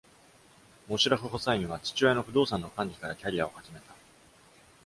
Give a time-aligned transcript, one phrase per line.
[0.87, 3.93] モシュラフ・ホサインは、父親の不動産の管理からキャリアを始めた。